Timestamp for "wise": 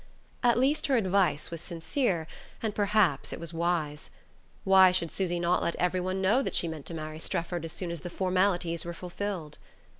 3.53-4.09